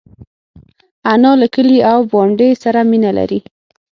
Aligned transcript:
انا 1.13 1.31
له 1.41 1.47
کلي 1.55 1.79
او 1.91 1.99
بانډې 2.11 2.49
سره 2.63 2.79
مینه 2.91 3.11
لري 3.17 3.39